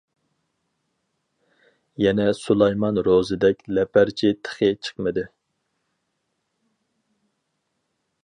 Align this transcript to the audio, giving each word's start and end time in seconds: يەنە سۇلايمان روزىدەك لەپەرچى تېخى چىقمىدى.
يەنە 2.03 2.25
سۇلايمان 2.37 2.97
روزىدەك 3.09 3.61
لەپەرچى 3.79 4.31
تېخى 4.47 4.71
چىقمىدى. 4.87 5.25